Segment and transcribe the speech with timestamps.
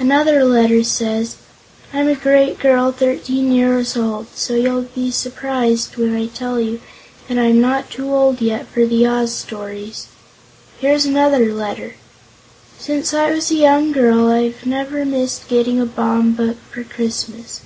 [0.00, 1.36] Another letter says:
[1.92, 6.80] "I'm a great girl 13 years old, so you'll be surprised when I tell you
[7.30, 10.08] I am not too old yet for the Oz stories."
[10.80, 11.94] Here's another letter:
[12.76, 17.60] "Since I was a young girl I've never missed getting a Baum book for Christmas.